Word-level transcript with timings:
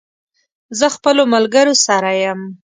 زه 0.79 0.87
خپلو 0.95 1.23
ملګرو 1.33 1.75
سره 1.85 2.09
یم 2.23 2.39